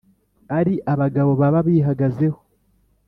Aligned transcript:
ari 0.57 0.73
abagabo 0.93 1.31
baba 1.39 1.59
bihagazeho 1.67 2.39